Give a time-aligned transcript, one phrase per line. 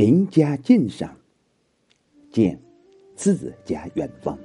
[0.00, 1.12] 名家鉴赏，
[2.30, 2.56] 见
[3.16, 4.38] 自家远方。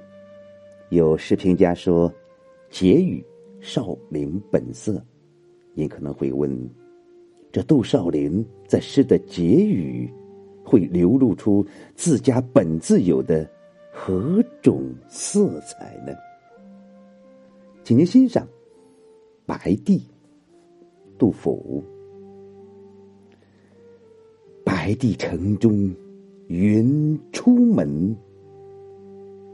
[0.89, 2.11] 有诗评家说
[2.71, 3.23] ：“结语
[3.61, 4.99] 少林本色。”
[5.75, 6.67] 您可能会问：
[7.51, 10.11] 这杜少林在诗的结语，
[10.65, 11.63] 会流露出
[11.93, 13.47] 自家本自有的
[13.91, 16.15] 何种色彩呢？
[17.83, 18.43] 请您欣赏
[19.45, 19.99] 《白帝》，
[21.19, 21.83] 杜甫。
[24.85, 25.95] 白帝城中
[26.47, 28.13] 云出门，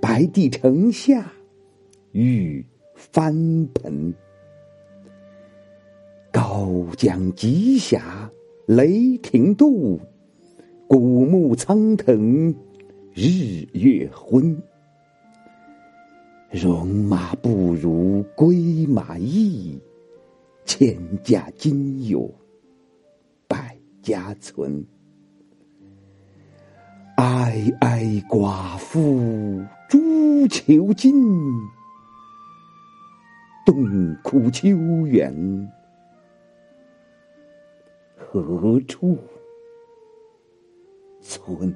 [0.02, 1.32] 白帝城下
[2.14, 3.32] 雨翻
[3.76, 4.12] 盆。
[6.32, 8.28] 高江急峡
[8.66, 10.00] 雷霆渡，
[10.88, 12.52] 古木苍藤
[13.14, 14.60] 日月昏。
[16.50, 19.80] 戎马不如归马易，
[20.66, 22.34] 千家今有
[23.48, 24.84] 百家存。
[27.20, 31.14] 哀哀寡妇朱求金，
[33.66, 34.70] 洞窟秋
[35.06, 35.70] 远
[38.16, 39.18] 何处
[41.20, 41.76] 存？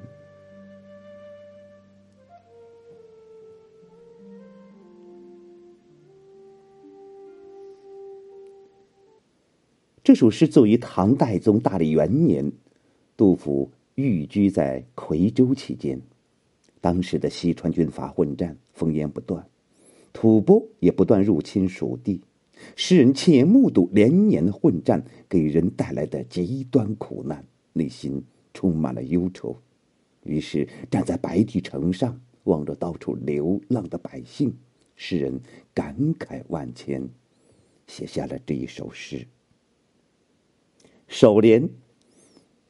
[10.02, 12.50] 这首诗作于唐代宗大历元年，
[13.14, 13.70] 杜甫。
[13.96, 16.00] 寓居在夔州期间，
[16.80, 19.46] 当时的西川军阀混战，烽烟不断，
[20.12, 22.20] 吐蕃也不断入侵蜀地。
[22.74, 28.20] 诗人亲眼目睹连年混战给人带来的极端苦难，内心
[28.52, 29.56] 充满了忧愁。
[30.24, 34.52] 于是站在白帝城上，望着到处流浪的百姓，
[34.96, 35.40] 诗人
[35.72, 37.08] 感慨万千，
[37.86, 39.24] 写下了这一首诗。
[41.06, 41.68] 首联。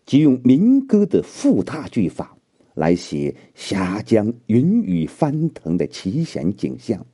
[0.07, 2.37] 即用民歌的复沓句法
[2.75, 7.07] 来写峡江云雨翻腾的奇险景象。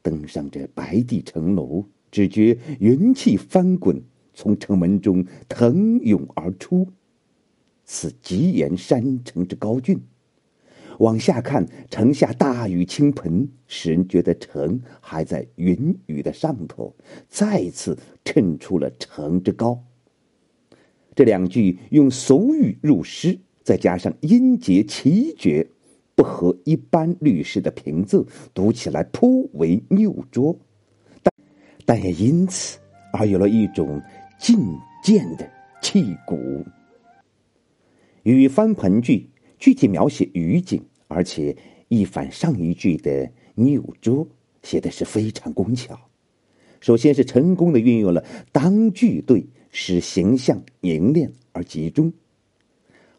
[0.00, 4.02] 登上这白帝城楼，只觉云气翻滚，
[4.32, 6.88] 从城门中腾涌而出。
[7.84, 10.00] 此极岩山城之高峻。
[10.98, 16.94] 往下看，城下大雨倾盆，使人觉得城还在云雨的上头，
[17.28, 19.84] 再次衬出了城之高。
[21.18, 25.68] 这两句用俗语入诗，再加上音节奇绝，
[26.14, 28.24] 不合一般律诗的平仄，
[28.54, 30.56] 读起来颇为拗拙，
[31.20, 31.34] 但
[31.84, 32.78] 但也因此
[33.12, 34.00] 而有了一种
[34.38, 34.60] 进
[35.02, 35.50] 谏的
[35.82, 36.64] 气骨。
[38.22, 41.56] 雨翻盆句具体描写雨景，而且
[41.88, 44.24] 一反上一句的拗拙，
[44.62, 45.98] 写的是非常工巧。
[46.78, 49.44] 首先是成功的运用了当句对。
[49.70, 52.12] 使形象凝练而集中。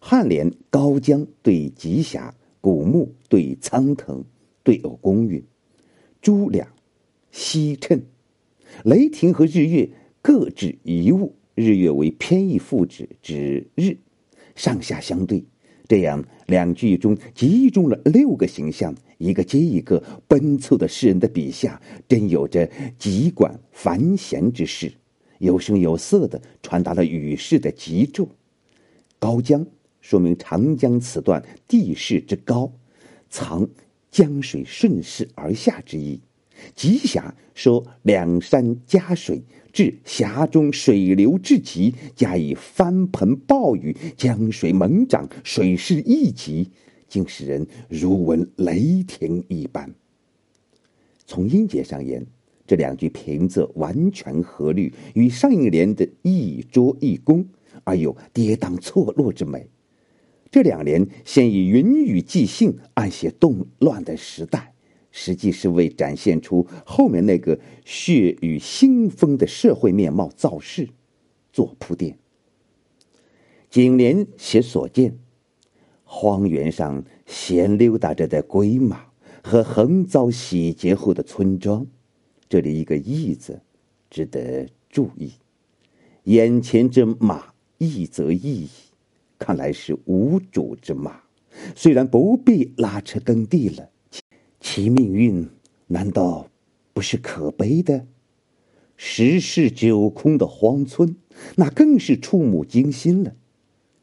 [0.02, 4.24] 颔联高江对极峡，古木对苍藤，
[4.64, 5.44] 对偶公允。
[6.22, 6.68] 朱两
[7.32, 8.04] 西衬，
[8.84, 9.90] 雷霆和日月
[10.22, 13.98] 各指一物，日月为偏义副指，指日，
[14.56, 15.44] 上下相对。
[15.88, 24.92] 这样两句中集中了六个形象，一个接一个奔凑的诗人的笔下，真有着极管繁弦之势。
[25.40, 28.30] 有声有色的传达了雨势的急骤。
[29.18, 29.66] 高江
[30.00, 32.72] 说明长江此段地势之高，
[33.30, 33.68] 藏
[34.12, 36.22] 江水顺势而下之意。
[36.76, 39.42] 急峡说两山夹水，
[39.72, 46.70] 至峡中水流至极，加以翻盆暴雨，江水猛涨，水势一急，
[47.08, 49.94] 竟使人如闻雷霆一般。
[51.26, 52.26] 从音节上言。
[52.70, 57.44] 这两句平仄完全合律，与上一联的一拙一工，
[57.84, 59.68] 而有跌宕错落之美。
[60.52, 64.76] 这两联先以云雨即兴，暗写动乱的时代，
[65.10, 70.90] 实际是为展现出后面那个血雨腥风的社会面貌造势，
[71.52, 72.20] 做铺垫。
[73.72, 75.18] 颈联写所见：
[76.04, 79.06] 荒原上闲溜达着的鬼马
[79.44, 81.88] 和横遭洗劫后的村庄。
[82.50, 83.62] 这里一个“义”字，
[84.10, 85.34] 值得注意。
[86.24, 88.70] 眼前这马，义则义矣，
[89.38, 91.22] 看来是无主之马。
[91.76, 93.92] 虽然不必拉车耕地了，
[94.60, 95.48] 其命运
[95.86, 96.50] 难道
[96.92, 98.08] 不是可悲的？
[98.98, 101.16] 十室九空的荒村，
[101.56, 103.36] 那更是触目惊心了。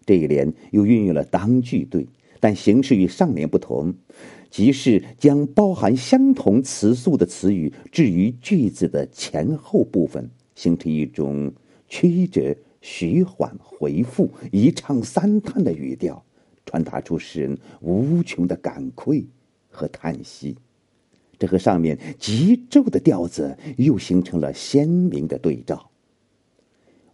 [0.05, 2.07] 这一联又运用了当句对，
[2.41, 3.95] 但形式与上联不同。
[4.49, 11.53] 即是将包含相同词素的词语置于句子的前后部分，形成一种
[11.89, 16.25] 曲折徐缓回复、一唱三叹的语调，
[16.65, 19.27] 传达出诗人无穷的感愧
[19.69, 20.57] 和叹息。
[21.39, 25.91] 这和上面急骤的调子又形成了鲜明的对照。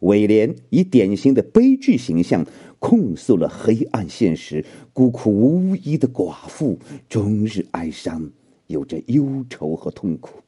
[0.02, 2.46] 尾联以典型的悲剧形象
[2.78, 6.78] 控诉了黑暗现实，孤苦无依的寡妇
[7.08, 8.30] 终日哀伤，
[8.66, 10.40] 有着忧愁和痛苦。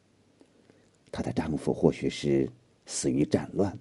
[1.12, 2.48] 她的丈夫或许是
[2.86, 3.78] 死于战乱，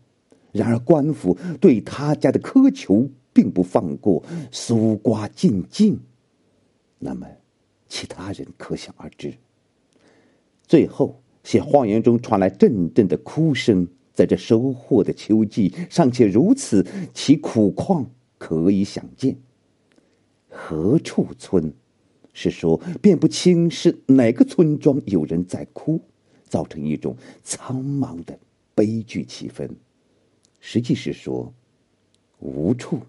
[0.52, 6.00] 然而官府对他家的苛求并不放过，搜刮尽尽。
[7.00, 7.28] 那么，
[7.90, 9.34] 其他人可想而知。
[10.68, 13.88] 最后，写荒原中传来阵阵的哭声。
[14.14, 19.36] 在这收获的秋季，尚且如此，其苦况可以想见。
[20.48, 21.74] 何处村，
[22.32, 26.00] 是说辨不清是哪个村庄有人在哭，
[26.48, 28.38] 造成一种苍茫的
[28.76, 29.68] 悲剧气氛。
[30.60, 31.52] 实际是说，
[32.40, 33.00] 无处，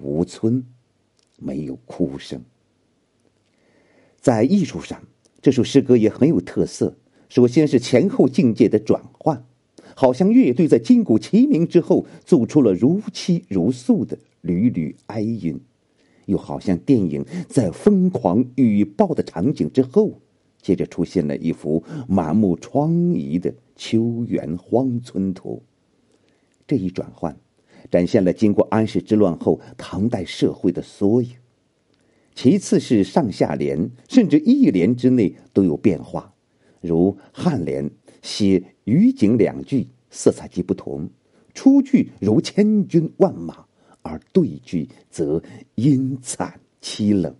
[0.00, 0.64] 无村，
[1.36, 2.40] 没有哭声。
[4.20, 5.02] 在艺术上，
[5.42, 6.96] 这首诗歌也很有特色。
[7.28, 9.44] 首先是前后境界的转换。
[9.98, 15.56] 好像乐队在金鼓齐鸣之后，奏出了如泣如诉的缕缕哀音；
[16.26, 20.20] 又好像电影在疯狂雨暴的场景之后，
[20.60, 25.62] 接着出现了一幅满目疮痍的秋园荒村图。
[26.66, 27.34] 这一转换，
[27.90, 31.30] 展现了经过安史之乱后唐代社会的缩影。
[32.34, 36.34] 其次是上下联，甚至一联之内都有变化，
[36.82, 37.90] 如颔联。
[38.26, 41.08] 写余景两句，色彩既不同，
[41.54, 43.64] 出句如千军万马，
[44.02, 45.40] 而对句则
[45.76, 47.32] 阴惨凄冷，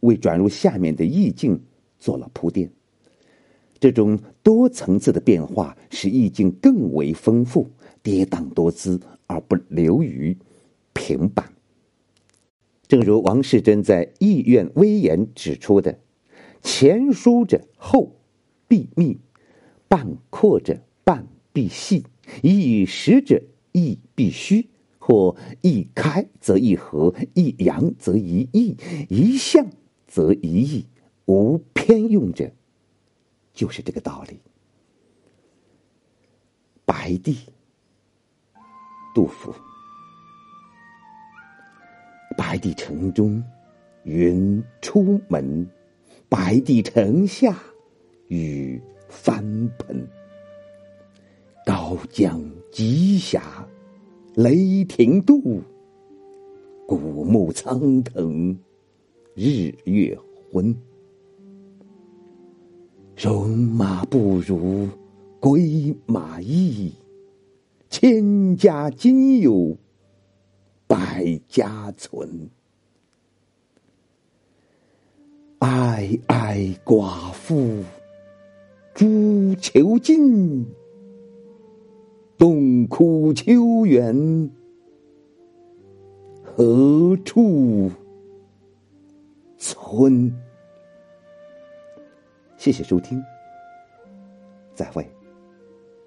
[0.00, 1.60] 为转入下面的意境
[1.98, 2.70] 做了铺垫。
[3.78, 7.68] 这种多层次的变化，使意境更为丰富，
[8.02, 10.34] 跌宕多姿，而不流于
[10.94, 11.52] 平板。
[12.86, 15.98] 正如王世贞在《意愿微言》指出的
[16.64, 18.16] ：“前书者后
[18.66, 19.18] 必密。”
[19.88, 22.04] 半阔者半必细，
[22.42, 23.42] 一实者
[23.72, 24.68] 亦必虚，
[24.98, 28.76] 或一开则一合，一扬则一抑，
[29.08, 29.66] 一向
[30.06, 30.86] 则一意，
[31.24, 32.52] 无偏用者，
[33.54, 34.38] 就是这个道理。
[36.84, 37.38] 白帝，
[39.14, 39.54] 杜甫。
[42.36, 43.42] 白帝城中
[44.04, 45.66] 云出门，
[46.28, 47.58] 白帝城下
[48.28, 48.80] 雨。
[49.78, 50.08] 盆，
[51.66, 53.66] 高江急峡，
[54.34, 55.62] 雷霆渡，
[56.86, 58.56] 古木苍藤，
[59.34, 60.18] 日月
[60.50, 60.74] 昏。
[63.16, 64.88] 戎马不如
[65.40, 66.92] 归马意，
[67.90, 69.76] 千家今有
[70.86, 72.48] 百家存。
[75.58, 77.82] 哀哀寡妇。
[78.98, 80.66] 朱求进，
[82.36, 84.50] 洞窟秋园，
[86.42, 87.88] 何处
[89.56, 90.34] 村？
[92.56, 93.22] 谢谢收听，
[94.74, 95.08] 再会。